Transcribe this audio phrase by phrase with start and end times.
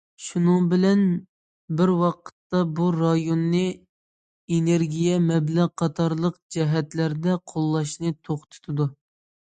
[0.25, 1.01] شۇنىڭ بىلەن
[1.81, 3.61] بىر ۋاقىتتا بۇ رايوننى
[4.57, 8.91] ئېنېرگىيە، مەبلەغ قاتارلىق جەھەتلەردە قوللاشنى توختىتىدۇ.